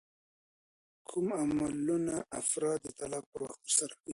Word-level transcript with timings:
کوم 1.07 1.27
عملونه 1.41 2.15
افراد 2.41 2.77
د 2.83 2.87
طلاق 2.99 3.23
پر 3.31 3.39
وخت 3.45 3.59
ترسره 3.65 3.93
کوي؟ 3.99 4.09